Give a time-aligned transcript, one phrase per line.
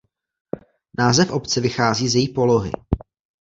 [0.99, 2.71] Název obce vychází z její polohy.